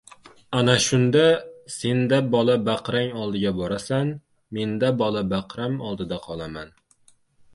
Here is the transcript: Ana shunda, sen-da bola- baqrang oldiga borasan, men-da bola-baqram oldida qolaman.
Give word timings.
Ana 0.59 0.75
shunda, 0.83 1.25
sen-da 1.73 2.17
bola- 2.35 2.55
baqrang 2.69 3.13
oldiga 3.25 3.51
borasan, 3.59 4.11
men-da 4.59 4.91
bola-baqram 5.03 5.79
oldida 5.91 6.19
qolaman. 6.25 6.75